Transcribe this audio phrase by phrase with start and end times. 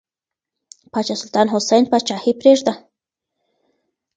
[0.91, 2.73] پاچا سلطان حسین پاچاهي پرېږده.